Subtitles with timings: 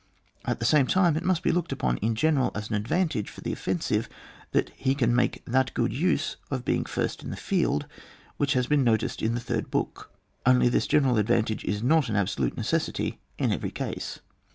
[0.45, 3.41] At the same time, it must be looked upon in general as an advantage for
[3.41, 4.09] the offensive,
[4.51, 7.85] that he can make that good use of being the first in the field
[8.37, 10.09] which has been noticed in the third book;
[10.43, 14.21] only this general advantage is not an absolute necessity in eveiy case.